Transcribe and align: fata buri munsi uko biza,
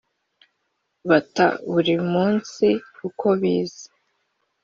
fata 1.07 1.45
buri 1.71 1.93
munsi 2.13 2.67
uko 3.07 3.27
biza, 3.39 3.87